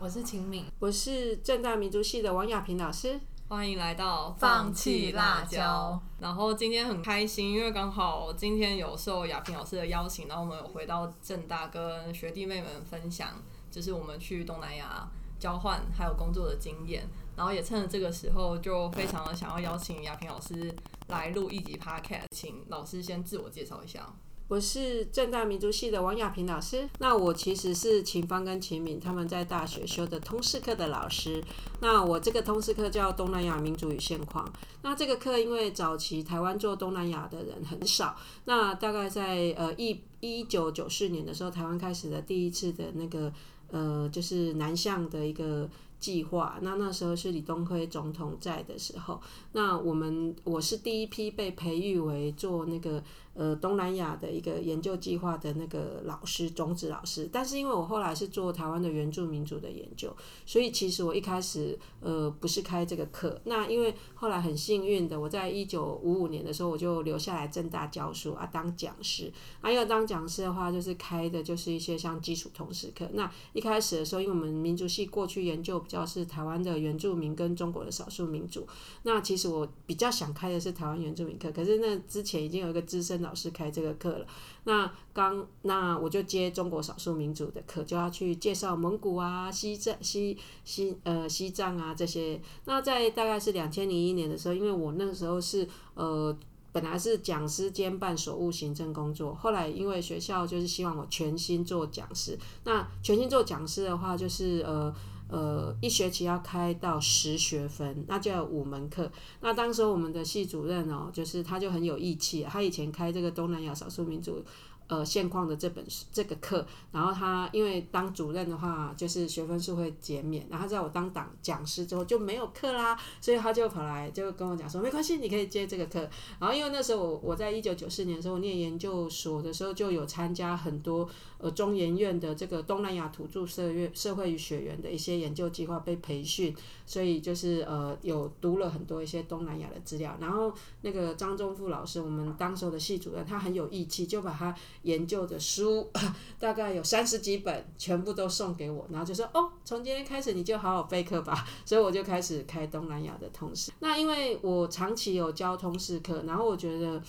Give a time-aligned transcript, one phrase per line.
[0.00, 3.20] 我是秦敏，我是正大民族系的王亚平老师。
[3.48, 6.00] 欢迎来到放弃辣椒。
[6.18, 13.28] 然后今天很开心，因为刚好今天有受亚平老师的邀请，然后我们有回到正大跟学弟妹们分享，
[13.70, 15.06] 就是我们去东南亚
[15.38, 17.06] 交换还有工作的经验。
[17.36, 20.74] 然后也趁着这个时候，就非常的想要邀请亚平老师
[21.08, 24.10] 来录一集 podcast，请老师先自我介绍一下。
[24.48, 26.88] 我是正大民族系的王亚平老师。
[27.00, 31.44] 那我其实是秦芳跟秦敏他们在大学修的通识课的老师。
[31.82, 34.50] 那我这个通识课叫东南亚民族与现况。
[34.80, 38.16] 那这个课因为早期台湾做东南亚的人很少，
[38.46, 43.30] 那大概在呃一一九九四年的时候，台湾开始的第一次的那个
[43.70, 45.68] 呃就是南向的一个。
[46.00, 53.02] 计划，那那时候是李登辉总统在的时候，那我们我是第一批被培育为做那个
[53.38, 57.26] 呃东南亚的一个研究计划的那个老师，种子老师。
[57.32, 60.14] 但是因为我后来是做台湾的原住民族的研究，
[60.44, 63.40] 所以其实我一开始呃不是开这个课。
[63.44, 69.32] 那因为后来很幸运的，我在一九五五年的时候我就留下来正大教书啊，当讲师。
[69.62, 73.08] 啊，要当讲师的话，就是开的就是一些像基础通识课。
[73.14, 75.78] 那一开始的时候，因为我们民族系过去研究。
[75.78, 78.66] 比较是台湾的原住民跟中国的少数民族。
[79.04, 84.26] 那其实我比较想开的是台湾原住民课，可是那之前已经有一个资深的老师开这个课了。
[84.64, 92.40] 那刚那我就接中国少数民族的课，就要去介绍蒙古啊、西藏、西西呃西藏啊这些。
[92.64, 96.36] 那在大概是两千零一年的时候，因为我那时候是呃
[96.72, 102.38] 本来是讲师兼办所务行政工作，后来因为学校就是希望我全心做讲师。
[102.64, 104.94] 那全心做讲师的话，就是呃。
[105.28, 109.10] 呃，一学期要开到十学分，那就要五门课。
[109.40, 114.42] 那当时我们的系主任哦，就是他就很有义气，他以前开这个东南亚少数民族。
[114.90, 126.08] 呃，现况的这本这个课，然后他因为当主任的话，就是学分数会减免，然后在我当党讲师之后就没有课啦，所以他就跑来就跟我讲说，没关系，你可以接这个课。
[126.40, 131.06] 然后因为那时候我我在一九九四年的时候念研究所的时候，就有参加很多
[131.36, 136.54] 呃中研院的这个东南亚土著社院社会与学员的一些研究计划被培训，
[136.86, 140.16] 所以就是呃有读了很多一些东南亚的资料。
[140.20, 140.52] 然后
[140.82, 144.54] 那个张忠富老师，我们当时的系主任，他很有义气，就把他。
[144.82, 145.90] 研究的书
[146.38, 151.46] 大概有三十几本，全部都送给我，然后就说哦，从今天开始你就好好备课吧。
[151.66, 153.70] 所以我就开始开东南亚的通识。
[153.80, 157.02] 那因为我长期有教通识课，然后我觉得，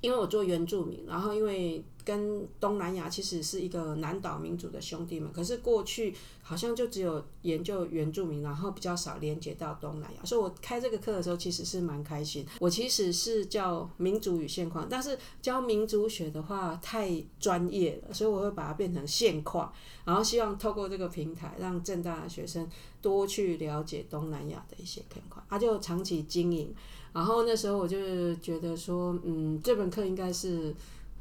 [0.00, 1.82] 因为我做原住民，然后因为。
[2.06, 10.24] 跟东南亚其实是一个南岛民族的兄弟们，可是过去好像就只有研究原住民，然后比较少连接到东南亚。
[10.24, 12.46] 所以我开这个课的时候，其实是蛮开心。
[12.60, 19.72] 我其实是叫民族与现况，但是教民族学的话太专业了，所以我会把它变成现况，
[20.04, 22.70] 然后希望透过这个平台，让正大的学生
[23.02, 25.44] 多去了解东南亚的一些情况。
[25.50, 26.72] 他就长期经营，
[27.12, 30.72] 然后那时候我就觉得说，嗯，这门课应该是。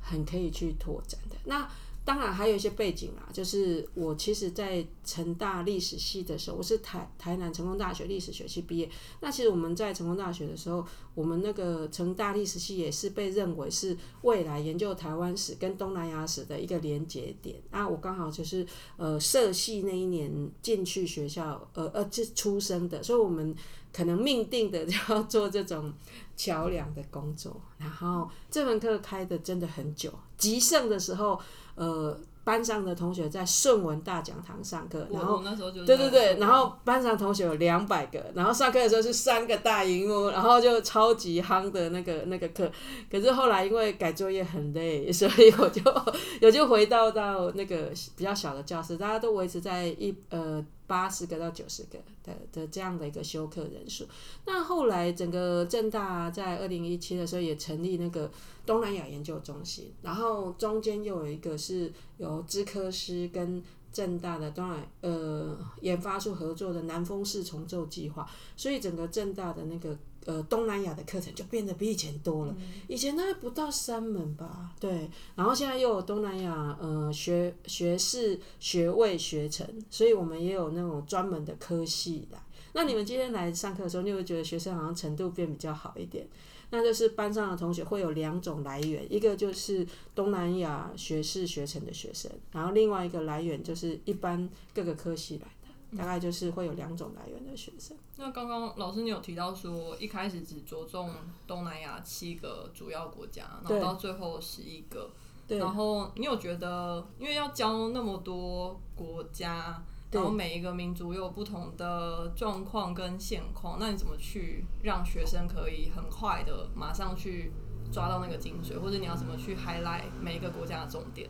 [0.05, 1.35] 很可以去拓展的。
[1.45, 1.67] 那
[2.05, 8.87] 当然还有一些背景啦，就是我其实，在成大历史系的时候，我是台台南成功大学历史学系毕业。
[9.21, 10.85] 那其实我们在成功大学的时候，
[11.15, 17.59] 我们那个成大历史系也是被认为是未来研究台湾史跟东南亚史的一个连接点。
[17.71, 18.63] 那我刚好就是
[18.97, 23.55] 呃社系那一年进去学校，呃呃就出生的，所以我们。
[23.95, 25.93] 可能命定的就要做这种
[26.35, 31.39] 桥梁的工作，然后这门课开的真的很久，极盛的时候，
[31.75, 32.19] 呃。
[32.45, 35.41] 班上的同学在顺文大讲堂上课，然后
[35.83, 42.71] 对对对，然后班上同学有两百个，然后上课的时候是三个大荧幕，然后就超级夯的那个那个课。
[43.09, 45.81] 可是后来因为改作业很累，所以我就
[46.43, 54.05] 我就回到到那个比较小的教室，大家都维持在一呃八十个到九十个的的这样的一个休课人数。
[54.45, 58.29] 那后来整个正大在二零一七的时候也成立那个。
[58.65, 63.63] 东南亚研究中心，然后中间又有一个是由资科师跟
[63.95, 72.53] 正大的当然呃研发出合作的南风式重奏计划，所以整个正大的那个呃东南亚的课程就变得比以前多了，
[72.89, 82.37] 以前大概不到三门吧，对，然后现在又有东南亚呃学学士学位学程，所以我们也有那种专门的科系的。
[82.73, 86.27] 那你们今天来上课的时候，你会觉得学生好像程度变比较好一点？
[86.75, 97.95] 那就是班上的同学会有两种来源，一个就是东南亚学士学成的学生，然后另外一个来源就是一般各个科系来的，大概就是会有两种来源的学生。
[98.17, 101.09] 那刚刚老师你有提到说，一开始只着重
[101.47, 105.11] 东南亚七个主要国家，然后到最后十一个，
[105.47, 109.81] 对然后你有觉得，因为要教那么多国家，
[110.15, 117.51] 然后每一个民族又有不同的状况跟现况，那你怎么去让学生可以很快的马上去
[117.91, 121.29] 抓到那个精髓，或者你要怎么去 highlight 每一个国家的重点？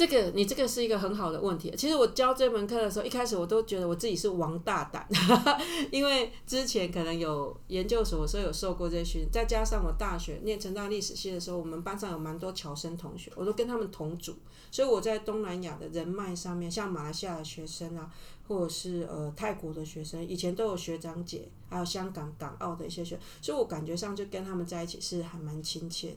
[0.00, 1.70] 这个你这个是一个很好的问题。
[1.76, 5.06] 其实我教这门课的时候，一开始我都觉得我自己是王大胆，
[5.92, 14.34] 因为之前可能有研究所，所以有受过这些训练，再加上我大学念成大历史系的时候，我们班上有蛮多侨生同学，我都跟他们同组，
[14.70, 18.10] 所以我在东南亚的人脉上面，像马来西亚的学生啊，
[18.48, 26.16] 或者是呃泰国的学生，以前都有学长姐，还有香港、港澳的一些学，所以我感觉上就跟他们在一起是还蛮亲切的。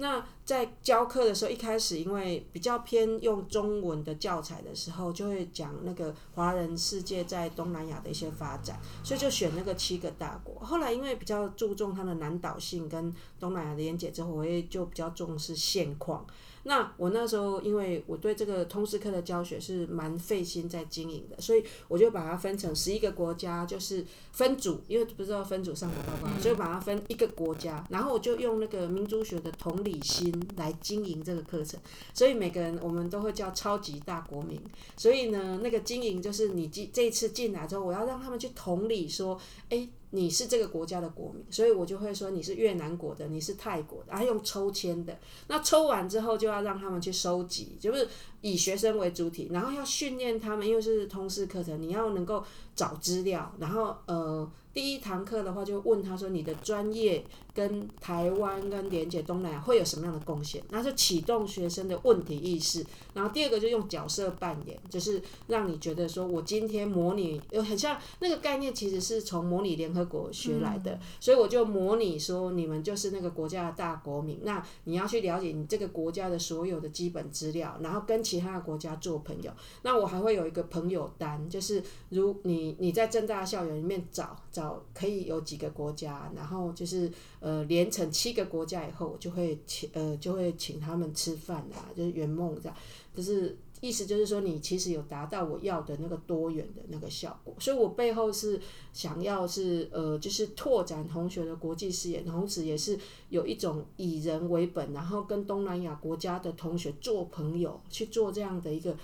[0.00, 10.54] 那在教课的时候，一开始因为比较偏用中文的教材的时候，就会讲那个华人世界在东南亚的一些发展，所以就选那个七个大国。
[10.64, 16.24] 后来因为比较注重它的南岛性跟东南亚的连结之后，我也就比较重视现况。
[16.68, 31.80] 那我那时候因为我对这个通识课的教学是蛮费心在经营的，所以我就把它分成十一个国家，就是分组，因为不知道分组上的报告，所以把它分一个国家，然后我就用那个民族学的同理心来经营这个课程，
[32.12, 34.60] 所以每个人我们都会叫超级大国民。
[34.94, 39.88] 所以呢，那个经营就是你进这一次进来之后，我要让他们去同理说，哎。
[40.10, 45.18] 你是这个国家的国民，所以我就会说你是越南国的，你是泰国的，然后用抽签的。
[45.48, 48.08] 那抽完之后就要让他们去收集，就是
[48.40, 52.44] 以学生为主体，然后要训练他们，因为是通识课程，你要能够
[52.74, 54.50] 找资料，然后呃。
[54.74, 62.86] 第一堂课的话，就问他说：“你的专业跟台湾跟连接东南亚会有什么样的贡献？”然后就启动学生的问题意识。
[63.12, 71.00] 然后第二个就用角色扮演，就是让你觉得说我今天模拟，有很像那个概念，其实是从模拟联合国学来的。
[71.18, 79.50] 所以我就模拟说，你们就是那个国家的大国民，那你要去了解你这个国家的所有的基本资料，然后跟其他的国家做朋友。
[79.82, 84.82] 那我还会有一个朋友单，就是如你你在正大校园里面找找。
[84.98, 87.08] 可以有几个国家，然后就是
[87.38, 92.76] 呃连成七个国家以后，我就会请呃就会请他们吃饭啊，就是圆梦这样，
[93.14, 98.60] 就是意思就是说你其实有达到我要的那个多元的那个效果，所以我背后是
[98.92, 102.98] 想要是呃就是拓展同学的国际视野，同时也是
[103.28, 108.96] 有一种以人为本，然后跟东南亚国家的同学做朋友，去做这样的一个。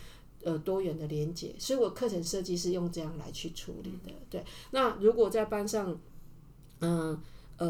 [0.42, 4.12] 呃，多元的连接，所以我课程设计是用这样来去处理的。
[4.28, 5.98] 对，那如果在班上，
[6.80, 7.18] 嗯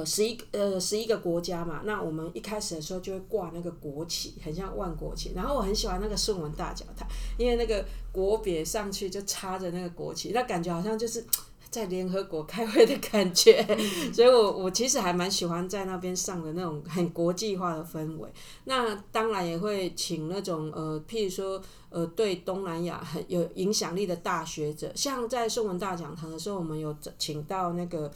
[0.04, 5.32] 十一呃十一个国家嘛，那我们一开始的时候就会挂那个国旗，很像万国旗。
[5.34, 11.24] 然后我很喜欢那个顺文大讲堂，因为那个国别上去就插着那个国旗，那感觉好像就是。
[11.74, 13.60] 在联合国开会的感觉，
[14.14, 18.32] 所以我我其实还蛮喜欢在那边上的那种很国际化的氛围。
[18.66, 21.60] 那当然也会请那种呃，譬如说
[21.90, 28.08] 呃，对东南亚很有影响力的大学者，像在圣文大讲堂的时候，我们有请到那个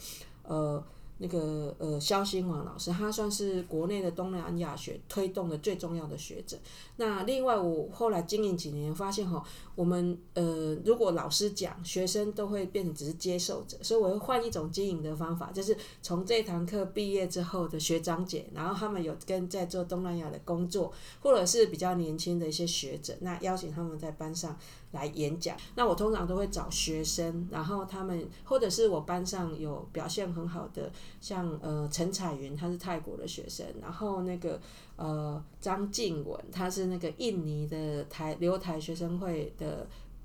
[0.43, 0.81] 呃。
[1.19, 6.57] 那个呃，肖新王老师，他算是国内的东南亚学推动的最重要的学者。
[6.95, 9.43] 那另外，我后来经营几年，发现吼，
[9.79, 24.57] 我们呃，如果老师讲，学生都会变成只是接受者，所以我会换一种经营的方法，就是从这堂课毕业之后的学长姐，然后他们有跟在做东南亚的工作，或者是比较年轻的一些学者，那邀请他们在班上。
[24.91, 34.59] 来演讲，那我通常都会找学生，然后他们或者是我班上有表现很好的，像呃陈彩云，他是泰国的学生，然后那个
[34.95, 39.68] 呃张静文，他是那个印尼的台留台学生会的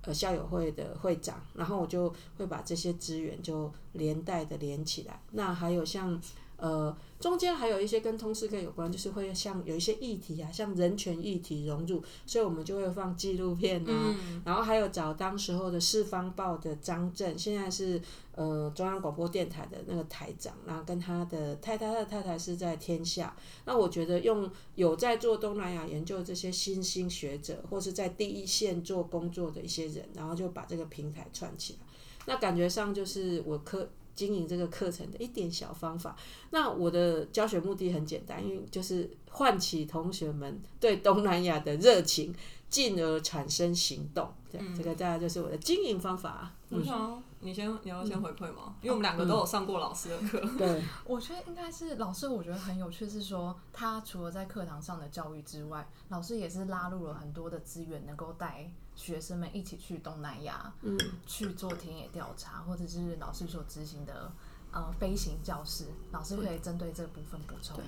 [0.03, 5.21] 呃校友会的会长，然后我就会把这些资源就连带的连起来。
[5.33, 6.21] 那还有像
[6.57, 6.97] 呃。
[7.21, 17.99] 中间还有一些跟通识课有关，就是会像有一些议题啊，像人权议题融入，所以我们就会放纪录片啊，然后还有找当时候的《四方报》的张震，现在是
[18.35, 23.35] 呃中央广播电台的那个台长，然后跟他的太太，他的太太是在天下。
[23.65, 31.87] 那我觉得用有在做东南亚研究这些新兴学者，或是在第一线做工作的一些人，然后就把这个平台串起来，
[32.27, 33.89] 那感觉上就是我可。
[34.15, 36.17] 经营这个课程的一点小方法，
[36.51, 42.35] 那我的教学目的很简单，因为就是唤起同学们对东南亚的热情，
[42.69, 44.33] 进而产生行动。
[44.51, 46.53] 对，这个大概就是我的经营方法。
[46.71, 46.81] 嗯，
[47.41, 48.75] 你先，你要先回馈吗？
[48.81, 50.41] 因为我们两个都有上过老师的课。
[50.57, 58.71] 对，我觉得应该是老师，我觉得很有趣，是说他除了在课堂上的教育之外，老师也是拉入了很多的资源，能够带。
[58.97, 64.31] 学生们一起去东南亚，嗯，去做田野调查，或者是老师所执行的
[64.73, 67.79] 呃飞行教室，老师可以针对这部分补充。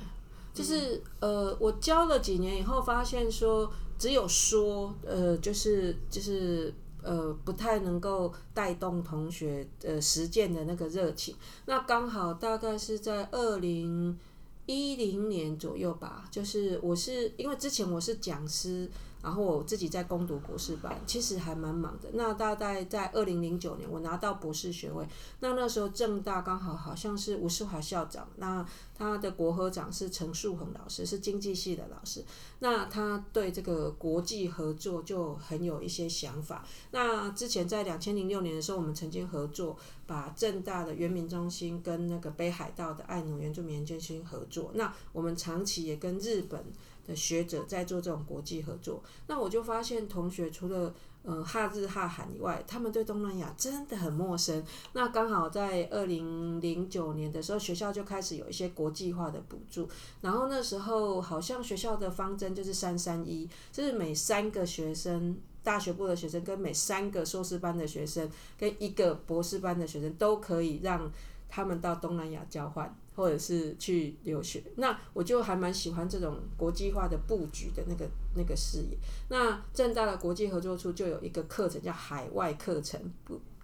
[0.53, 11.37] 就是呃，我教了几年以后，发现说只有说，呃，就是就是呃，不太能够带动同学呃实践的那个热情。
[11.67, 14.19] 那刚好大概是在二零
[14.67, 18.91] 一零年左右吧，就是我是因为之前我是讲师。
[19.23, 22.09] 然后我自己在攻读博士班，其实还蛮忙的。
[22.13, 25.05] 那大概在二零零九年，我拿到博士学位。
[25.41, 32.25] 那那时候正大刚好好像是吴世华校长，那他的国合长是陈树恒老师，是经济系的老师。
[32.61, 36.65] 那他对这个国际合作就很有一些想法。
[36.93, 44.71] 那之前在两千零六年的时候，我们曾经合作，把正大的原民中心跟那个北海道的爱努原住民研究中心合作。
[44.75, 46.65] 那我们长期也跟日本。
[47.07, 54.63] 的学者在做这种国际合作，那我就发现同学除了呃哈日哈韩以外，他们对东南亚真的很陌生。
[54.93, 59.89] 那刚好在二零零九年的时候，学校就开始有一些国际化的补助，
[60.21, 71.11] 然后那时候好像学校的方针就是三三一，就是每三个学生，大学部的学生跟每三个硕士班的学生跟一个博士班的学生都可以让
[71.49, 72.95] 他们到东南亚交换。
[73.17, 78.97] 或者是去留学，那我就还蛮喜欢这种国际化的布局的那个那个视野。
[79.29, 83.01] 那正大的国际合作处就有一个课程叫海外课程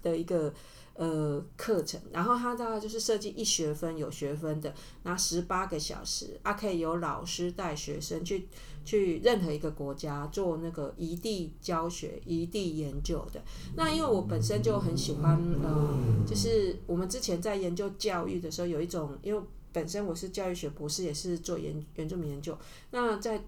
[0.03, 0.53] 的一个。
[0.95, 4.73] 呃，课程，然后它大概就是设计一学分有学分的，
[5.05, 8.47] 拿十八个小时，啊，可以有老师带学生去
[8.85, 13.43] 去任何一个国家做那个异地教学、异地研究的。
[13.77, 15.95] 那因为我本身就很喜欢，呃，
[16.27, 22.57] 就是我们之前在研究教育的时候，有一种，因为本身我是教育学博士，也是做原原住民研究。
[22.91, 23.43] 那在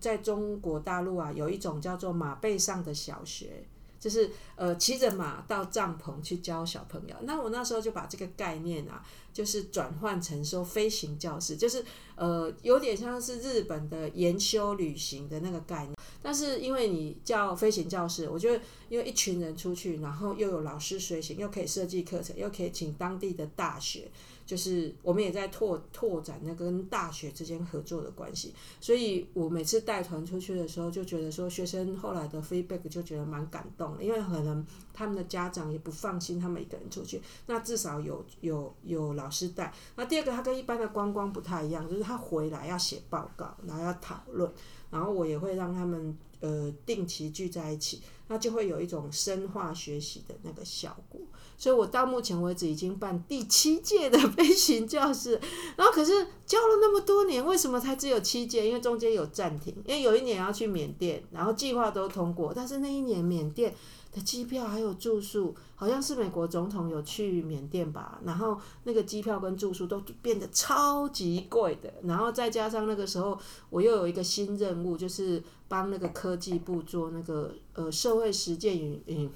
[0.00, 3.64] 在中国大陆啊，有一种叫做马背上的小学。
[4.06, 11.84] 就是呃骑着马到帐篷去教小朋友，那我那时候就把这个概念啊，就是转换成说飞行教室，就是
[12.14, 15.95] 呃有点像是日本的研修旅行的那个概念。
[16.26, 24.10] 但是因为你叫飞行教室，我觉得因为一群人出去，然后又有老师随行，又可以设计课程，又可以请当地的大学。
[24.44, 34.64] 就是我们也在拓拓展那跟大学之间合作的关系，所以我每次带团出去的时候，就觉得说学生后来的 feedback 就觉得蛮感动，因为可能
[34.94, 39.74] 他们的家长也不放心他们一个人出去，那至少有有有老师带。
[39.96, 44.48] 那第二个，他跟一般的观光不太一样，就是他回来要写报告，然后要讨论，
[44.96, 51.20] 然后我也会让他们呃定期聚在一起，那就会有一种深化学习的那个效果。
[51.58, 55.38] 所以我到目前为止已经办第七届的飞行教室，
[55.76, 56.12] 然后可是
[56.46, 58.66] 教了那么多年，为什么才只有七届？
[58.66, 63.74] 因为中间有暂停，因为有一年要去缅甸，然后计划都通过，但是那一年缅甸
[64.20, 73.38] 机票还有住宿，好像是美国总统有去缅甸吧，然后那个机票跟住宿都变得超级贵的，然后再加上那个时候
[73.70, 79.30] 我又有一个新任务，就是帮那个科技部做那个呃社会实践与与。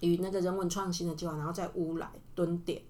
[0.00, 2.82] 与那个人文创新的计划，然后在乌来蹲点，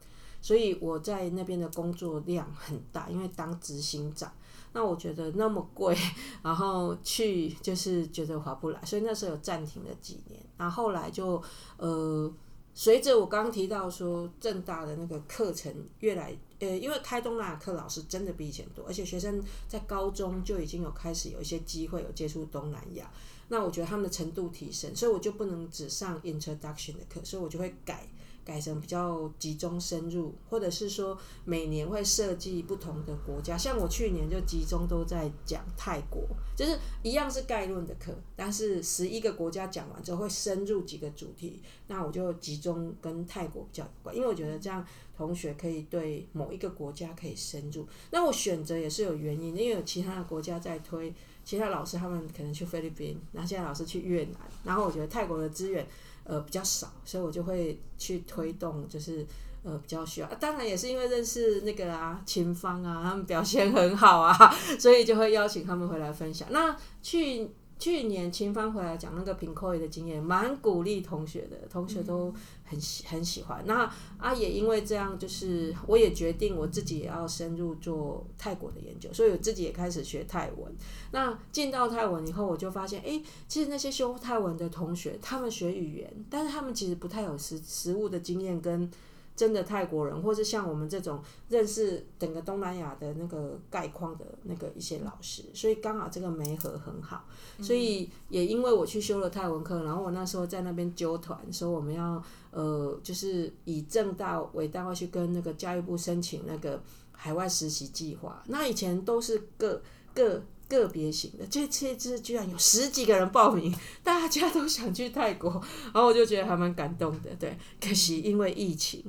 [0.47, 4.33] 所以我在那边的工作量很大，因为当执行长，
[4.75, 5.93] 那我觉得那么贵，
[6.41, 11.43] 然后去就是觉得划不来，所以那时候暂停了几年，然后后来就
[11.79, 12.33] 呃，
[12.75, 23.11] 随着我刚刚提到说正大的那个课程越来，呃，因为开东南亚课老师真的比以前多，而且学生在高中就已经有开始有一些机会有接触东南亚。
[23.49, 28.07] 那我觉得他们的程度提升，所以我就不能只上 introduction 的课，所以我就会改
[28.47, 36.23] 改成比较集中深入，或者是说每年会设计不同的国家，像我去年就集中都在讲泰国，
[36.57, 44.87] 就是一样是概论的课，但是十一个国家讲完之后会深入几个主题，那我就集中跟泰国比较有关，因为我觉得这样
[45.17, 47.85] 同学可以对某一个国家可以深入。
[48.13, 51.13] 那我选择也是有原因，因为有其他的国家在推。
[51.45, 55.87] 其他老师他们可能去菲律宾，然后现在老师去越南，然后我觉得泰国的资源
[56.27, 59.27] 呃比较少，所以我就会去推动，就是
[59.63, 60.27] 呃比较需要。
[60.35, 64.35] 当然也是因为认识那个啊秦芳啊，他们表现很好啊，
[64.79, 66.49] 所以就会邀请他们回来分享。
[66.51, 67.51] 那去。
[67.79, 73.63] 去年秦芳回来讲那个平口语的经验，蛮鼓励同学的，同学都很喜很喜欢。
[73.67, 80.75] 那啊也因为这样，就是我也决定我自己也要深入做泰国的研究，所以我自己也开始学泰文。
[81.13, 88.91] 那进到泰文以后，我就发现，哎，其实那些修泰文的同学，他们学语言，但是他们其实不太有实实物的经验跟。
[89.37, 97.25] 真的泰国人，或是像我们这种认识整个东南亚的那个概况的那个一些老师，所以刚好这个媒合很好，
[97.61, 108.43] 所以也因为我去修了泰文课，然后我那时候在那边纠团，说我们要呃，就是以正大为单位去跟那个教育部申请那个海外实习计划。
[108.47, 109.83] 那以前都是个
[110.15, 115.51] 个个别型的，这这次居然有十几个人报名， 大家都想去泰国，
[115.93, 117.31] 然后我就觉得还蛮感动的。
[117.39, 119.05] 对，可惜因为疫情，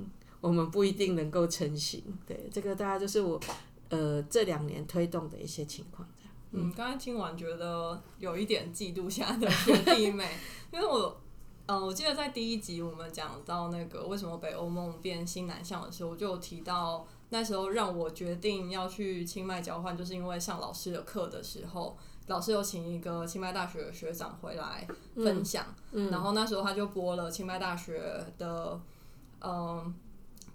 [0.48, 2.01] 我们不一定能够成型。
[2.25, 3.38] 对，这个大家就是我
[3.89, 6.08] 呃这两年推动的一些情况。
[6.51, 10.25] 嗯，刚才听完觉得有一点嫉妒现在的学弟妹，
[10.72, 11.20] 因为我，
[11.66, 28.01] 嗯，我记得在第一集我们讲到那个为什么北欧梦变新南向的时候，我就有提到那时候让我决定要去清迈交换，就是因为上老师的课的时候，老师有请一个清迈大学的学长回来分享，然后那时候他就播了清迈大学
[28.38, 28.80] 的，
[29.42, 29.94] 嗯。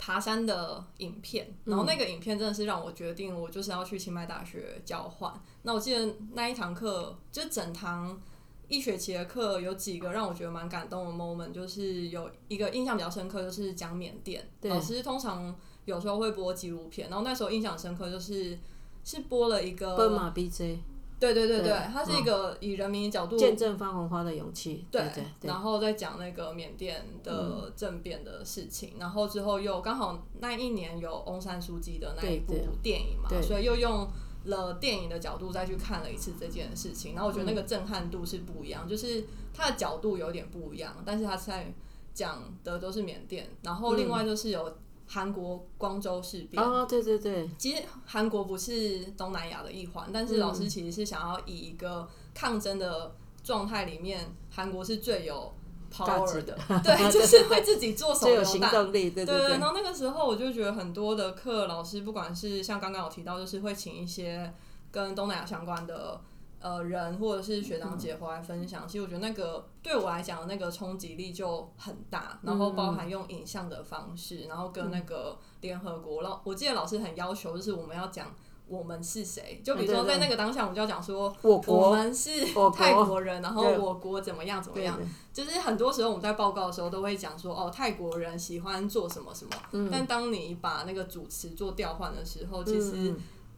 [0.04, 5.32] 爬山的影片，然后那个影片真的是让我决定，我就是要去清迈大学交换。
[5.62, 8.20] 那我记得那一堂课，就整堂
[8.66, 14.44] 一学期的课，有几个让我觉得蛮感动的 moment，就是有一个印象比较深刻，就是讲缅甸。
[14.62, 15.54] 老师通常
[15.84, 18.58] 有时候会播纪录片，然后那时候印象深刻就是
[19.04, 19.96] 是播了一个。
[19.96, 20.78] 奔马 BJ。
[21.22, 34.08] 对对对对，它是一个以人民的角度见证番红花的勇气，对对，然后再讲那个缅甸的政变的事情，然后之后又刚好那一年有翁山书记的那一部电影嘛，所以又用
[34.46, 39.24] 了电影的角度再去看了一次这件事情，然后我觉得那个震撼度是不一样，就是
[39.54, 41.72] 它的角度有点不一样，但是它在
[42.12, 44.76] 讲的都是缅甸，然后另外就是有。
[45.12, 53.14] 韩国光州事变哦，对对对，其实韩国不是东南亚的一环，但是老师其实是想要以一个抗争的
[53.44, 55.52] 状态里面，韩国是最有
[55.92, 59.58] power 的，对， 就是会自己做手榴弹，对对对。
[59.58, 64.50] 然后那个时候我就觉得很多的课老师，不管是像刚刚有提到，就是会请一些
[64.90, 66.18] 跟东南亚相关的。
[66.62, 72.38] 呃，人或者是学长姐回来分享，其实我觉得那个对我来讲，那个冲击力就很大。
[72.42, 78.32] 然后包含用影像的方式，然后跟那个联合国，老我记得老师很要求，就是我们要讲
[78.68, 79.60] 我们是谁。
[79.64, 84.96] 就比如说在那个当下，我们就要讲说，我们是泰国人，然后我国怎么样怎么样。
[85.32, 89.88] 就是很多时候我们在报告的时候都会讲说，哦，泰国人喜欢做什么什么。
[89.90, 93.12] 但当你把那个主持做调换的时候，其实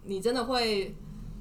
[0.04, 0.96] 你真的会。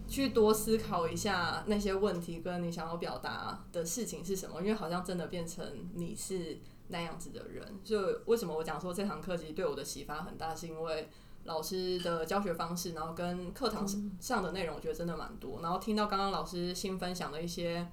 [0.08, 4.62] 去多思考一下那些问题，跟你想要表达的事情是什么？
[4.62, 7.66] 因为好像真的变成你是那样子的人。
[7.84, 11.10] 所以为什么我讲说这堂课其实对我的启发很大，是因为
[11.46, 13.86] 老师的教学方式，然后跟课堂
[14.20, 15.62] 上的内容，我觉得真的蛮多。
[15.62, 17.88] 然后听到刚刚老师新分享的一些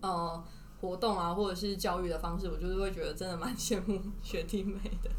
[0.00, 0.42] 呃
[0.80, 5.10] 活动啊，或者是教育的方式，我就是会觉得真的蛮羡慕学弟妹的。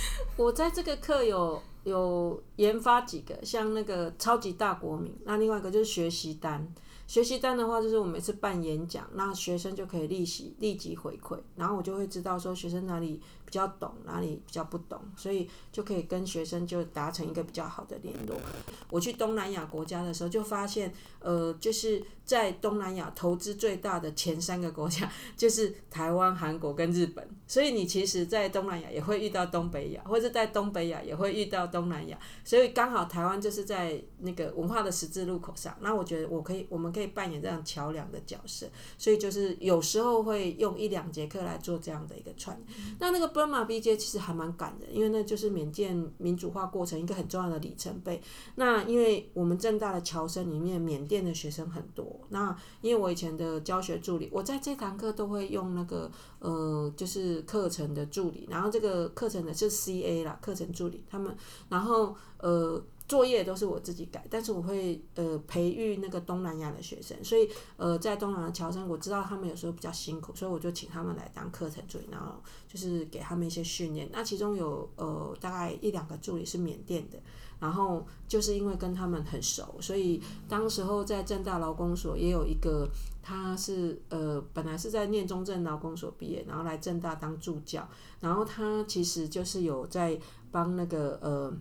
[0.36, 1.62] 我在这个课有。
[1.84, 6.70] 有研发几个像那个超级大国民，那另外一个就是学习单。
[7.06, 18.36] 学习单的话，就是我每次办演讲，那学生就可以立即立即回馈，然后我就会知道说学生哪里比较懂，哪里比较不懂，所以就可以跟学生就达成一个比较好的联络。
[18.90, 27.26] 我去东南亚国家的时候，就发现，呃，就是在东南亚投资最大的前三个国家，就是台湾、韩国跟日本。
[27.46, 32.18] 所以你其实，在东南亚也会遇到东北亚，或者在东北亚也会遇到东南亚。
[32.44, 35.74] 所以刚好台湾就是在那个文化的十字路口上。
[35.80, 38.66] 那我觉得我可以，我们可以扮演这样桥梁的角色。
[38.98, 42.60] 所以就是有时候会用一两节课来做这样的一个串。
[42.98, 48.20] 那那个温马 BJ 其实还蛮感人，因为那就是缅甸民主化过程一个很重要的里程碑。
[48.56, 52.20] 那因为我们正大的侨生里面，缅甸的学生很多。
[52.28, 57.38] 那因为我以前的教学助理，我在这堂课都会用那个呃，就是。
[57.48, 61.34] 课程的助理，然后这个课程的是 C A 啦，课程助理他们，
[61.68, 74.08] 然后呃作业都是我自己改，但是我会呃培育那个东南亚的学生，所以呃在东南亚侨生，我知道他们有时候比较辛苦，所以我就请他们来当课程助理，然后就是给他们一些训练。
[74.12, 77.18] 那其中有呃大概一两个助理是缅甸的。
[77.60, 82.88] 然后就是因为跟他们很熟，所以当时候在正大劳工所也有一个，
[83.20, 87.88] 他是呃本来是在念中正劳工所毕业，然后来正大当助教，
[88.20, 90.16] 然后他其实就是有在
[90.52, 91.52] 帮那个呃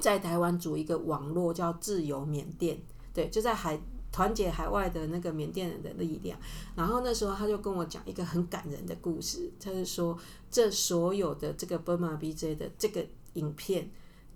[0.00, 2.80] 在台湾组一个网络叫自由缅甸，
[3.12, 6.38] 对，就在海团结海外的那个缅甸人的力量。
[6.74, 10.18] 然后那时候他就跟我讲一个很感人的故事，他是说
[10.50, 13.90] 这所有的这个 Burma BJ 的这个影片。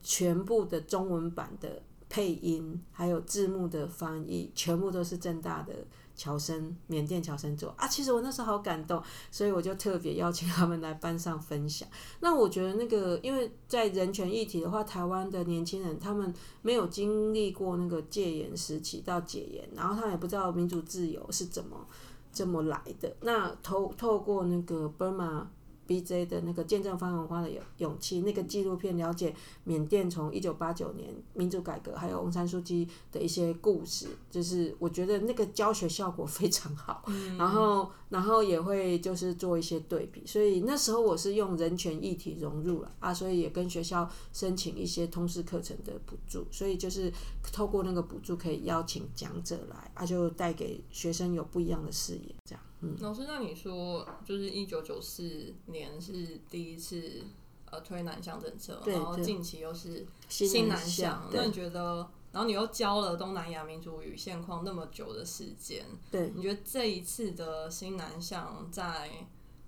[0.07, 5.72] 全部的中文版的配音，还有字幕的翻译，全部都是正大的
[6.16, 7.87] 侨生，缅甸侨生做啊。
[7.87, 11.88] 其实我那时候好感动，所以我就特别邀请他们来班上分享。
[12.20, 21.87] 那我觉得那个，因为在人权议题的话，台湾的年轻人他们没有经历过那个戒严时期到解严，然后他也不知道民主自由是怎么
[22.33, 23.16] 这么来的。
[23.20, 25.46] 那透透过那个 Burma。
[25.87, 37.05] BJ 的那个见证方文化的勇勇气那个纪录片，了解缅甸从一九八九年民主改革，还有翁山书记的一些故事，就是我觉得那个教学效果非常好。
[37.38, 47.12] 然后，然后也会就是做一些对比，所以那时候我是用人权议题融入了啊，所以也跟学校申请一些通识课程的补助，所以就是
[47.53, 52.62] 透过那个补助可以邀请讲者来啊，就带给学生有不一样的视野，这样。
[53.01, 57.23] 老师，那你说就是一九九四年是第一次
[57.70, 69.11] 呃推南向政策，然后近期又是新南向，那你觉得，然后你又教了东南亚民族与现况那么久的时间，对，你觉得这一次的新南向在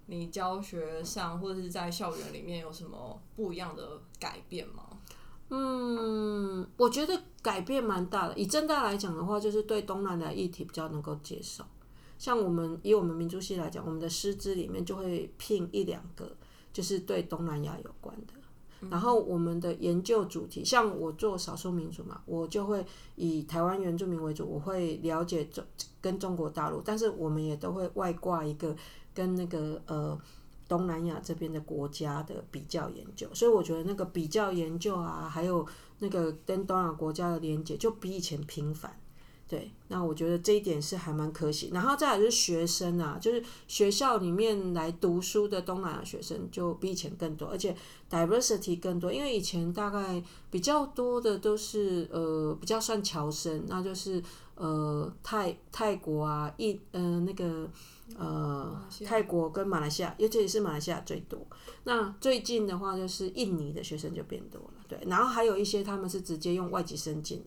[0.07, 4.85] 你教学上或者是在校园里面有什么不一样的改变吗？
[5.49, 8.35] 嗯，我觉得改变蛮大的。
[8.37, 11.65] 以正大来讲的话，就是对东南亚议题比较能够接受。
[12.19, 16.37] 像我们以我们民族系来讲，我们的师资里面就会聘一两个，
[16.73, 18.33] 就是对东南亚有关的。
[18.91, 22.85] 然后我们的研究主题，像我做少数民族嘛，我就会
[23.17, 25.65] 以台湾原住民为主，我会了解中
[26.01, 28.77] 跟中国大陆，但是我们也都会外挂一个
[29.15, 30.17] 跟那个呃
[30.69, 33.27] 东南亚这边的国家的比较研究。
[33.33, 35.67] 所以我觉得那个比较研究啊，还有
[36.01, 38.95] 那个跟东南亚国家的连接，就比以前频繁。
[39.49, 41.71] 对，那我觉得这一点是还蛮可喜。
[41.73, 47.77] 然后再来就是学生啊，就是学校里面来读书的东南亚学生就比以前更多，而且
[48.11, 49.13] diversity 更多。
[49.13, 54.21] 因为以前大概比较多的都是呃比较算侨生，那就是
[54.57, 57.71] 呃泰泰国啊，印呃那个
[58.19, 61.39] 呃泰国跟马来西亚，尤其是马来西亚最多。
[61.85, 64.99] 那最近的话就是印尼的学生就变多了，对。
[65.07, 67.45] 然后还有一些他们是直接用外籍生进来。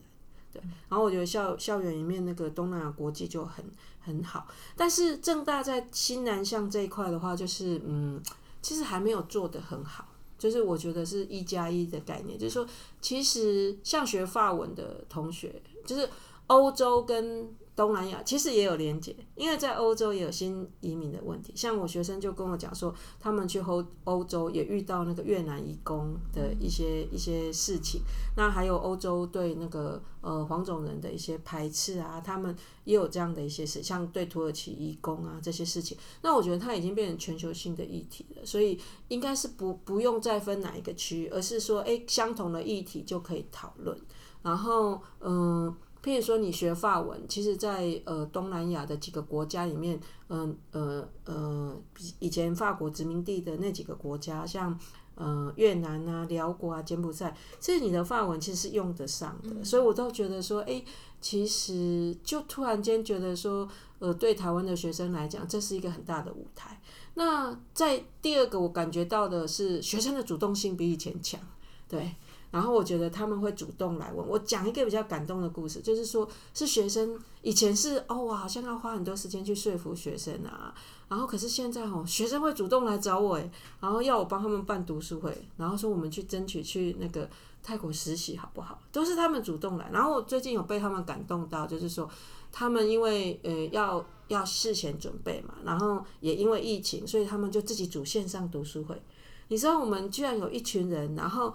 [0.52, 3.64] 对，然后我觉得校校园里面那个东南亚国际就很
[4.00, 8.20] 很好，但是正大在新南向这一块的话，就是嗯，
[8.62, 10.06] 其实还没有做得很好，
[10.38, 12.66] 就是我觉得是一加一的概念，就是说，
[13.00, 16.08] 其实像学法文的同学，就是
[16.46, 17.54] 欧洲跟。
[17.80, 21.50] 东南亚其实也有连结，因为在欧洲也有新移民的问题。
[21.56, 28.02] 像我学生就跟我讲说，他们去欧欧洲也遇到那个越南移工的一些一些事情。
[28.36, 35.96] 那还有欧洲对那个呃黄种人的一些排斥啊，他们也有这样的一些事，像对土耳其移工啊这些事情。
[36.20, 43.98] 那我觉得它已经变成全球性的议题了，所以应该是不不用再分哪一个区域，而是说，诶相同的议题就可以讨论。
[44.42, 45.74] 然后，嗯。
[46.02, 51.76] 譬如说，你学法文，其实，在呃东南亚的几个国家里面，嗯呃呃，
[52.18, 54.78] 以前法国殖民地的那几个国家，像
[55.14, 59.62] 呃越南啊、辽国啊、柬埔寨，其实你的法文其实是用得上的。
[59.62, 60.82] 所以我都觉得说，哎，
[61.20, 66.80] 其实就突然间觉得说，呃，对台湾的学生来讲，这是一个很大的舞台。
[67.14, 71.38] 那在第二个，我感觉到的是，学生的主动性比以前强，
[71.86, 72.14] 对。
[72.50, 80.74] 然后我觉得他们会主动来问我，讲一个比较感动的故事，就是说是学生以前是哦，我好像要花很多时间去说服学生啊，
[81.08, 87.30] 然后可是现在哦，学生会主动来找我诶，然后要我帮他们办读书会，然后说我们去争取去那个
[87.62, 88.80] 泰国实习好不好？
[88.90, 92.10] 都是他们主动来，然后我最近有被他们感动到，就是说
[92.50, 99.00] 他们因为呃要要事前准备嘛，然后也因为疫情，所以他们就自己组线上读书会。
[99.48, 101.54] 你知道我们居然有一群人，然后。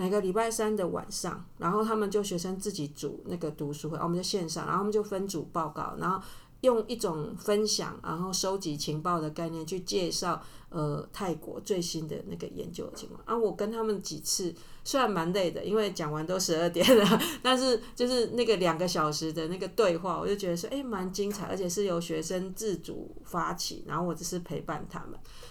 [0.00, 6.18] 每个礼拜三的晚上，然后他们就学生自己组那个读书会，我们在线上，然后我们就分组报告，然后
[6.62, 13.20] 用一种分享，然后收集情报的概念去介绍呃泰国最新的那个研究的情况。
[13.26, 25.10] 啊，我跟他们几次虽然蛮累的，因为讲完都十二点了， 但是就是那个两个小时的那个对话，我就觉得说哎蛮精彩，而且是由学生自主发起，然后我只是陪伴他们。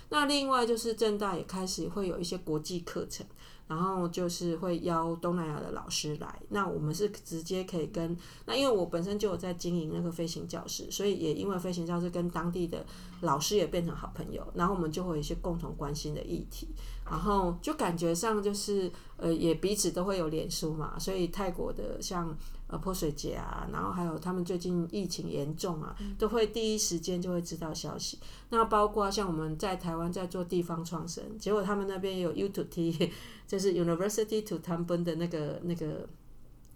[0.10, 3.24] 那另外就是正大也开始会有一些国际课程。
[3.70, 12.84] 然后就是会邀东南亚的老师来，那我们是直接可以跟那，因为我本身就有在经营那个飞行教室，所以也因为飞行教室跟当地的
[13.22, 16.68] 老师也变成好朋友，然后我们就会有一些共同关心的议题，
[17.06, 22.36] 然后就感觉上就是呃也彼此都会有脸书嘛，所以泰国的像。
[22.72, 28.20] 呃，泼水节啊，然后还有他们最近疫情严重啊，都会第一时间就会知道消息。
[28.50, 33.12] 那包括像我们在台湾在做地方创生，结果他们那边也有 U to T，
[33.48, 36.08] 就是 University to t a m b o n 的那个那个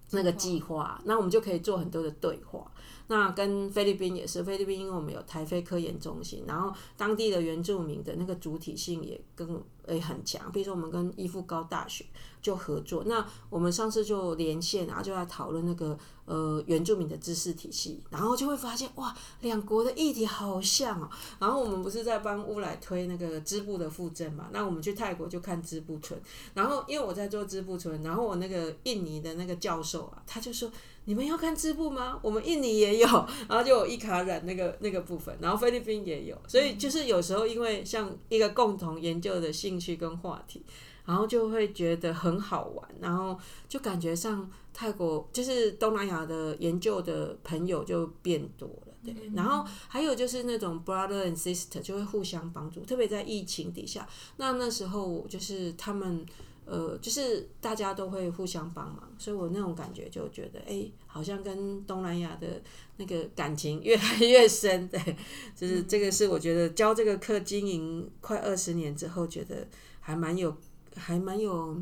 [0.10, 2.72] 那个计划，那我们就可以做很多的对话。
[3.08, 12.06] 那跟菲律宾也是，菲律宾因为我们有台非科研中心，然后当地的原住民的那个主体性也跟诶很强，比如说我们跟伊富高大学
[12.42, 21.10] 就合作，那我们上次就连线，然后就在讨论那个呃原住民的知识体系，然后就会发现哇，两国的议题好像哦。
[21.40, 24.48] 然后我们不是在帮乌来推那个织布的复振嘛？
[24.52, 26.20] 那我们去泰国就看织布村，
[26.54, 30.72] 然后因为我在做织布村，然后我那个印尼的那个教授啊，他就说。
[31.06, 32.18] 你们要看织布吗？
[32.22, 33.08] 我们印尼也有，
[33.50, 40.64] 然后就有伊卡染那个那个部分，然后菲律宾也有，所以就是有时候因为像一个共同研究的兴趣跟话题，
[41.06, 43.38] 然后就会觉得很好玩，然后
[43.68, 49.14] 就感觉上泰国就是东南亚的研究的朋友就变多了，对。
[49.36, 56.26] 然后还有就是那种 brother and sister 就会互相帮助，特别在疫情底下，那那时候就是他们。
[56.66, 62.62] 呃，就是大家都会互相帮忙，所以我那种感觉就觉得，哎，好像跟东南亚的
[62.98, 64.88] 那个感情越来越深。
[64.88, 65.18] 对，
[65.56, 69.68] 就是这个是我觉得教这个课经营快二十年之后，觉得
[70.00, 70.56] 还蛮有，
[70.96, 71.82] 还蛮有，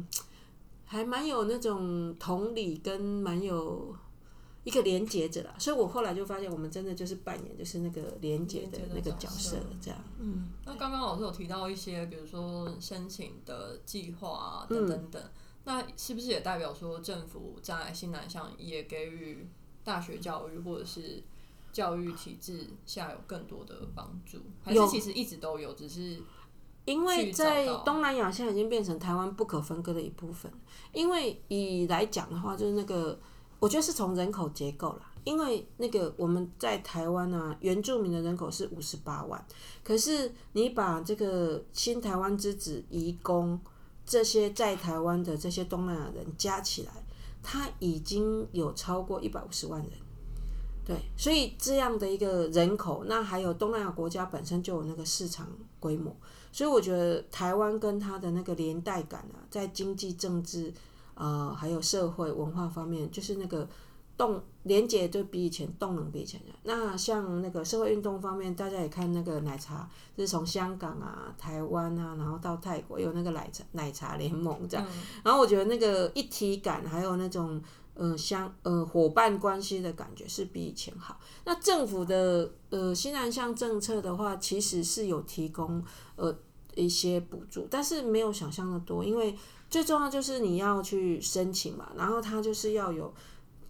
[0.86, 3.96] 还蛮有那种同理跟蛮有。
[4.63, 10.00] 一个连接者啦，所以我后来就发现，我们真的就是扮演就是那个连接的那个角色，这样。
[10.19, 15.24] 嗯，那刚刚老师有提到一些，比如说申请的计划啊，等等等，
[15.63, 19.47] 那是不是也代表说政府在新南向也给予
[19.84, 21.24] 大学教育或者是
[21.74, 24.38] 教育体制下有更多的帮助？
[24.62, 26.21] 还是其实一直都有，只是
[26.86, 30.52] 因为在东南亚现在已经变成台湾不可分割的一部分。
[30.93, 33.19] 因为以来讲的话，就是那个。
[33.62, 39.45] 我觉得是从人口结构啦，因为那个我们在台湾呢，原住民的人口是五十八万，
[39.84, 43.60] 可是你把这个新台湾之子、移工
[44.04, 46.91] 这些在台湾的这些东南亚人加起来，
[47.43, 49.91] 他已经有超过一百五十万人。
[50.84, 55.47] 对，所以这样的一个人口，那还有东南亚国家本身就有那个市场
[55.80, 56.12] 规模，
[56.52, 60.74] 所以我觉得台湾跟它的那个连带感啊，在经济、政治。
[61.22, 63.70] 呃，还有社会文化方面，就是那个
[64.18, 74.84] 动连接就比以前动能比以前那像那个社会运动方面，大家也看那个奶茶，就是从香港啊、台湾啊，然后到泰国有那个奶茶奶茶联盟这样。
[75.24, 77.62] 然后我觉得那个一体感，还有那种
[77.94, 81.20] 呃相呃伙伴关系的感觉是比以前好。
[81.46, 85.84] 那政府的呃新南向政策的话，其实是有提供
[86.16, 86.36] 呃
[86.74, 89.38] 一些补助，但是没有想象的多，因为。
[89.72, 93.12] 最重要就是你要去申请嘛，然后它就是要有，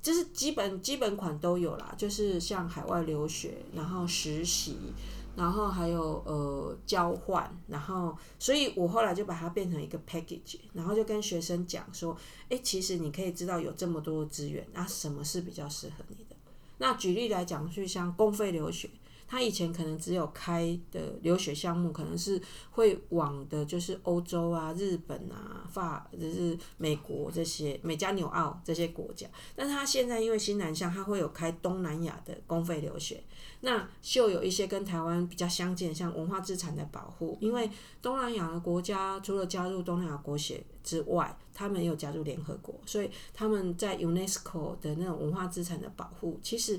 [0.01, 4.75] 就是基本基本款都有啦，就是像海外留学，然后实习，
[5.35, 12.17] 然后还有呃交换，然后所以我后来就把它变成一个 package，然后就跟学生讲说，
[12.49, 16.35] 哎，其实你可以知道有这么多资源，那什么是比较适合你的？
[16.79, 18.89] 那举例来讲，就像公费留学。
[19.31, 22.41] 他以前可能只有开的留学项目，可能是
[22.71, 29.25] 会往的，就是欧洲啊、日本啊、法就是美国这些美加纽澳这些国家。
[29.55, 33.23] 但是他现在因为新南向，他会有开东南亚的公费留学，
[33.61, 37.37] 那就有一些跟台湾比较相近，像文化资产的保护。
[37.39, 46.77] 因为东南亚的国家除了加入东南亚国协之外，他们也有加入联合国，所以他们在 UNESCO 的那种文化资产的保护，其实。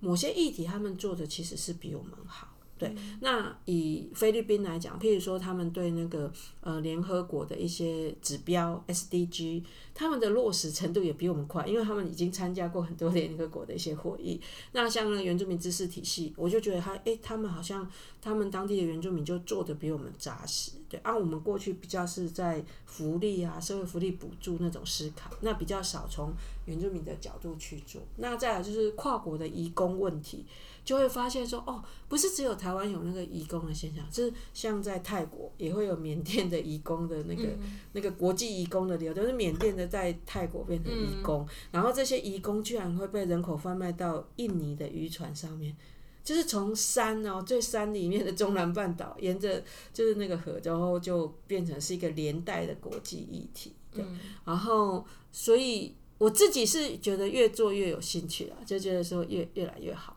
[0.00, 2.94] 某些议题他们做的其实是比我们好，对。
[3.20, 9.62] 那以菲律宾来讲，譬如说他们对那个呃联合国的一些指标 SDG，
[9.94, 14.40] 他们的落实程度也比我们快，因为他们已经参加过很多联合国的一些会议。
[14.72, 17.88] 那像那原住民知识体系，我就觉得他诶，他们好像
[18.20, 21.00] 他们当地的原住民就做的比我们扎实，对。
[21.02, 26.32] 按我们过去比较是在福利啊、社会福利补助那种思考，那比较少从。
[26.66, 30.44] 原住民的角度去做，那再来就是跨国的移工问题，
[30.86, 37.42] 就会发现说，哦，不是只有台湾有那个移工的现象，就是像在泰国也会有缅甸的移工的那个
[37.92, 45.76] 那个国际移工的流，就是缅甸的在泰国变成移工，然后这些移工居然会被人口贩卖到印尼的渔船上面，
[46.22, 49.60] 就是从山哦最山里面的中南半岛，沿着
[49.92, 54.04] 就是那个河，然后就变成是一个连带的国际议题，对，
[54.44, 55.96] 然后所以。
[56.18, 60.15] 我自己是觉得越做越有兴趣了，就觉得说越越来越好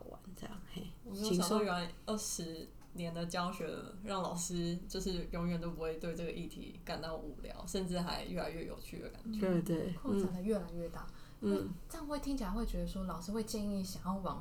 [1.10, 3.68] 我没有想到原来二十年的教学
[4.04, 9.40] 让老师就是永远都不会对这个议题感到无聊，甚至还越来越有趣的感觉。
[9.40, 11.06] 对对，扩展的越来越大。
[11.40, 14.40] 嗯，这样会听起来会觉得说，老师会建议想要往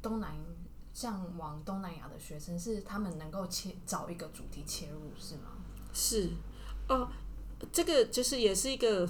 [0.00, 0.36] 东南，
[0.92, 5.58] 像往东南亚的学生，是他们能够切找一个主题切入，是吗？
[5.92, 6.30] 是，
[6.88, 7.08] 哦，
[7.72, 9.08] 这个就是也是一个。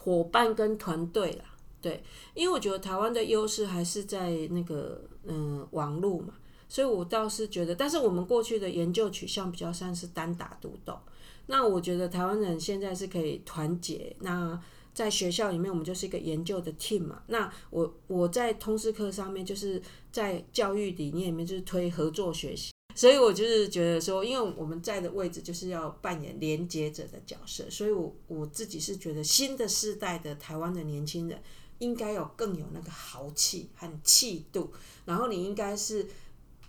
[0.00, 1.44] 伙伴跟团队啦，
[1.82, 2.02] 对，
[2.32, 6.34] 因为我觉得台湾的优势还是在那个嗯网络嘛，
[6.68, 10.98] 所以我倒是觉得，但是我们过去的研究取向比较像是单打独斗。
[11.46, 14.14] 那我觉得台湾人现在是可以团结。
[14.20, 14.60] 那
[14.92, 17.22] 在学校里面，我们就是一个研究的 team 嘛。
[17.28, 22.72] 那我我在通识课上面，就是在教育理念里面就是推合作学习。
[22.94, 31.40] 所以我就是觉得说，因为我们在的位置就是要扮演连接者的角色，所以我我自己是觉得新的世代的台湾的年轻人
[31.78, 34.72] 应该有更有那个豪气和气度，
[35.04, 36.06] 然后你应该是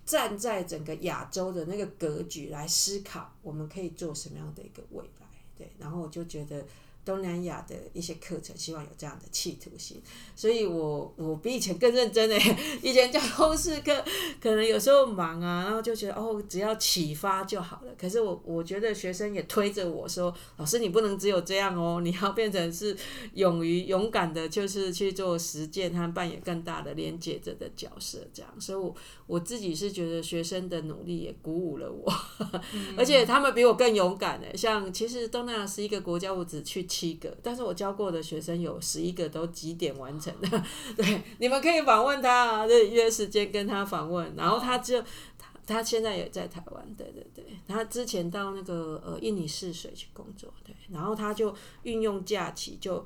[0.06, 5.28] 站在整个亚洲的那个格局来思考，我们可以做什么样的一个未来。
[5.58, 6.66] 对，然后我就觉得。
[7.10, 10.00] 东南亚的一些课程，希望有这样的企图心，
[10.36, 12.56] 所以我我比以前更认真诶。
[12.84, 14.06] 以前教通识课，
[14.40, 17.92] 可能有时候忙啊，然后就觉得哦，只要启发就好了。
[18.00, 22.96] 可是我我觉得学生也推着我说，老师你不能只有这样哦， 你要变成是
[23.34, 28.54] 勇于勇敢的，就是去做实践，和扮演更大的连接者的角色，这样。
[28.60, 28.96] 所以，我
[29.26, 32.14] 我自己是觉得学生的努力也鼓舞了我，
[32.96, 34.56] 而且他们比我更勇敢诶。
[34.56, 36.86] 像其实东南亚是一个国家，我只去。
[37.00, 40.64] 七个，但是我教过的学生有十一个都几点完成的。
[40.98, 44.36] 对，你们可以访问他啊，对，约时间跟他访问。
[44.36, 45.02] 然后他就
[45.38, 47.46] 他他现在也在台湾，对对对。
[47.66, 50.76] 他之前到那个呃印尼试水去工作，对。
[50.90, 53.06] 然后他就运用假期就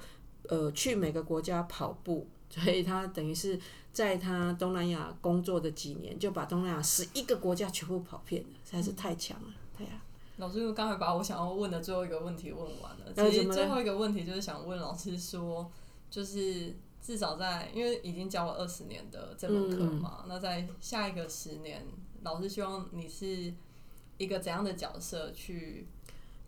[0.49, 3.59] 呃去每个国家跑步， 所以他等于是
[3.91, 10.01] 在他东南亚工作的几年，就把东南亚十一个国家全部跑遍了，实在是太强了，对呀。
[10.37, 13.13] 老师刚才把我想要问的最后一个问题问完了。
[13.15, 15.71] 其实最后一个问题就是想问老师说，
[16.09, 21.85] 就是至少在因为已经教了二十年的这门课嘛，那在下一个十年，
[22.23, 23.53] 老师希望你是
[24.17, 25.87] 一个怎样的角色去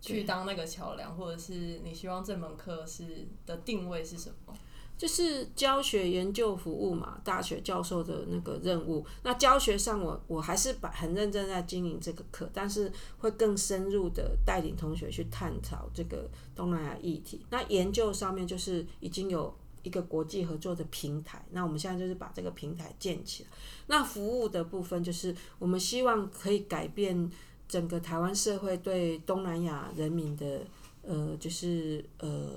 [0.00, 4.54] 去当那个桥梁，或者是你希望这门课是的定位是什么？
[4.98, 9.04] 就是教学研究服务嘛，大学教授的那个任务。
[9.22, 17.44] 那教学上，我我还是把很认真在经营这个课，但是会更深入的带领同学去探讨这个东南亚议题。
[17.50, 23.50] 那研究上面就是已经有一个国际合作的平台，那我们现在就是把这个平台建起来。
[23.88, 27.30] 那服务的部分就是我们希望可以改变
[27.68, 30.66] 整个台湾社会对东南亚人民的
[31.02, 32.50] 呃，就是呃。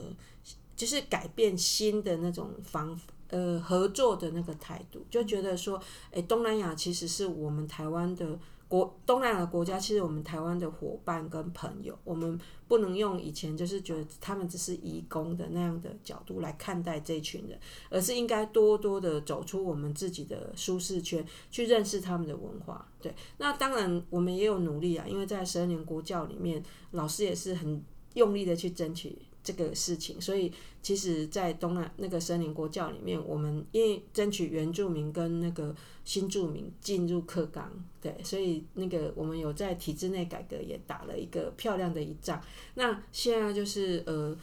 [0.80, 5.78] 就是改变新的那种方呃合作的那个态度，就觉得说，
[6.12, 8.39] 诶，东南亚其实是我们台湾的
[8.70, 12.39] 国东南亚的国家，其实我们台湾的伙伴跟朋友，我们
[12.70, 22.88] 不能用以前就是觉得他们只是移工的那样的角度来看待这群人，而是应该多多的走出我们自己的舒适圈，去认识他们的文化。
[23.02, 29.18] 对，那当然我们也有努力啊，因为在十二年国教里面，老师也是很用力的去争取。
[29.50, 37.68] 这个事情，所以其实，在东南那个森林国教里面，我们因为争取原住民跟那个新住民进入课纲，
[38.00, 42.40] 对，所以那个我们有在体制内改革也打了一个漂亮的一仗。
[42.76, 44.38] 那现在就是呃，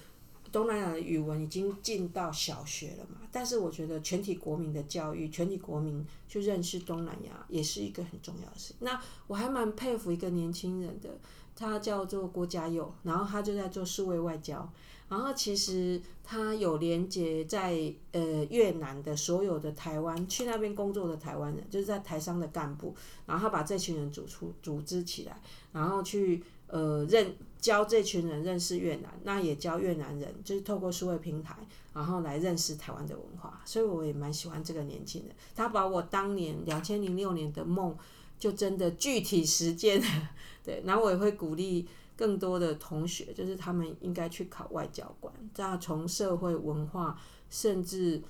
[0.51, 8.75] 东南亚的语文已经进到小学了嘛，但是我觉得全体国民的教育，全体国民去认识东南亚，也是一个很重要的事。
[8.81, 11.17] 那我还蛮佩服一个年轻人的。
[11.59, 14.71] 他叫做郭家佑，然后他就在做数位外交，
[15.09, 22.95] 然后其实他有连接在呃越南的所有的台湾去那边工作的台湾人，就是在台商的干部，
[23.27, 25.41] 然后他把这群人组出组织起来，
[25.73, 31.57] 然后去呃认教这群人认识越南，那也教越南人，就是透过数位平台，
[31.95, 37.97] 然后来认识台湾的文化，所以我也蛮喜欢这个年轻人，他把我当年两千零六年的梦。
[38.39, 40.07] 就真的具体实践了，
[40.63, 48.23] 对，然后我也会鼓励更多的同学，就是他们应该去考外交官，这样从社会文化甚至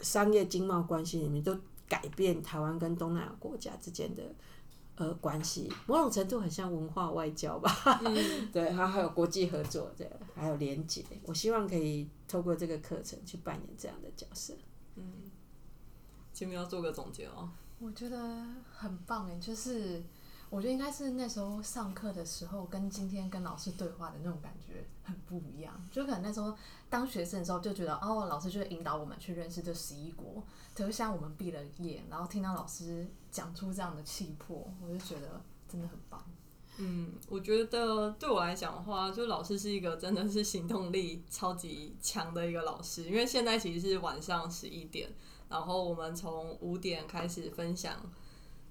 [0.00, 4.22] 商业经贸关系里面都改变台湾跟东南亚国家之间的
[4.96, 8.00] 呃关系，某种程度很像文化外交吧，
[8.52, 14.54] 对，还还有国际合作，对，还有连结，我希望可以透过这个课程去扮演这样的角色。
[14.96, 15.04] 嗯，
[16.32, 17.50] 前面要做个总结哦。
[17.80, 18.18] 我觉得
[18.70, 20.02] 很棒诶，就是
[20.54, 25.74] 我觉得应该是那时候上课的时候，跟今天跟老师对话的那种感觉很不一样。
[25.90, 26.56] 就可能那时候
[26.88, 30.44] 当学生的时候，就觉得哦，老师就会引导我们去认识这十一国。
[30.72, 36.24] 可是像我们毕了业，然后听到老师讲出这样的气魄，我就觉得真的很棒。
[36.76, 43.02] 嗯，我觉得对我来讲的话，就老师是一个真的是行动力超级强的一个老师。
[43.02, 45.10] 因为现在其实是晚上十一点。
[45.46, 47.94] 然后我们从五点开始分享，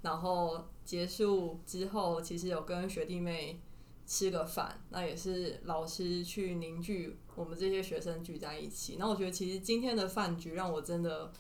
[0.04, 3.60] 然后结束之后，其实有跟学弟妹
[4.06, 8.98] 吃个饭，那也是老师去凝聚我们这些学生聚在一起。
[9.00, 11.32] 那我觉得其实今天的饭局让我真的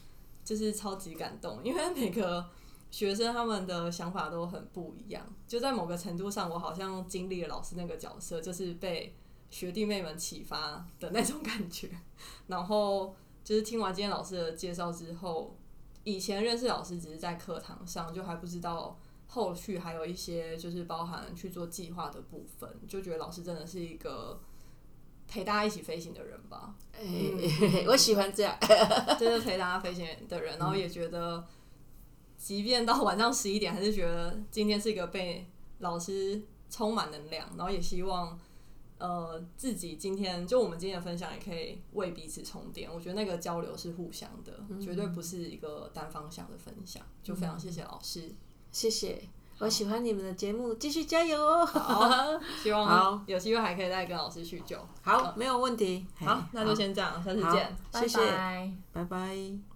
[0.44, 2.50] 就是超级感动，因为每个
[2.90, 5.24] 学生他们的想法都很不一样。
[5.48, 9.14] 就在某个程度上，我好像经历了老师那个角色，就是被
[9.50, 11.90] 学弟妹们启发的那种感觉。
[12.48, 15.56] 然后就是听完今天老师的介绍之后，
[16.04, 24.40] 以前认识老师只是在课堂上，就还不知道后续还有一些就是包含去做计划的部分，就觉得老师真的是一个
[25.28, 26.76] 陪大家一起飞行的人吧。
[26.92, 28.58] 哎， 我喜欢这样，
[29.20, 31.44] 就是陪大家飞行的人，然后也觉得，
[32.38, 35.48] 即便到晚上十一点，还是觉得今天是一个被
[35.80, 38.38] 老师充满能量，然后也希望，
[39.04, 42.90] 呃，自己今天就我们今天的分享也可以为彼此充电。
[42.90, 47.04] 我觉得那个交流是互相的，绝对不是一个单方向的分享。
[47.22, 48.34] 就非常谢谢老师，
[48.72, 49.22] 谢谢。
[49.60, 51.66] 我喜欢你们的节目，继续加油哦！
[51.66, 54.80] 好， 希望有机会还可以再跟老师叙旧。
[55.02, 56.06] 好，没有问题。
[56.16, 59.73] 好，那就先这样，下次见，谢谢，拜拜拜。